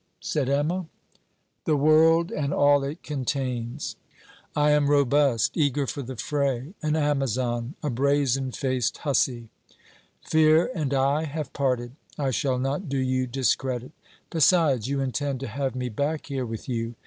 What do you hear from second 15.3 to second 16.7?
to have me back here with